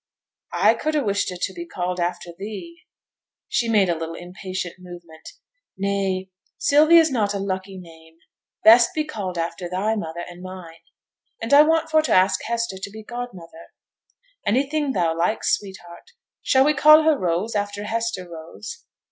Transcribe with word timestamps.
'I 0.53 0.73
could 0.73 0.95
ha' 0.95 1.05
wished 1.05 1.29
her 1.29 1.35
to 1.39 1.53
be 1.53 1.63
called 1.63 1.99
after 1.99 2.31
thee.' 2.35 2.87
She 3.47 3.69
made 3.69 3.87
a 3.87 3.93
little 3.93 4.15
impatient 4.15 4.77
movement. 4.79 5.29
'Nay; 5.77 6.31
Sylvia's 6.57 7.11
not 7.11 7.35
a 7.35 7.37
lucky 7.37 7.77
name. 7.77 8.17
Best 8.63 8.95
be 8.95 9.03
called 9.05 9.37
after 9.37 9.69
thy 9.69 9.95
mother 9.95 10.21
and 10.27 10.41
mine. 10.41 10.79
And 11.39 11.53
I 11.53 11.61
want 11.61 11.91
for 11.91 12.01
to 12.01 12.11
ask 12.11 12.41
Hester 12.41 12.79
to 12.79 12.89
be 12.89 13.03
godmother.' 13.03 13.75
'Anything 14.43 14.93
thou 14.93 15.15
likes, 15.15 15.53
sweetheart. 15.55 16.13
Shall 16.41 16.65
we 16.65 16.73
call 16.73 17.03
her 17.03 17.15
Rose, 17.15 17.53
after 17.53 17.83
Hester 17.83 18.27
Rose?' 18.27 18.83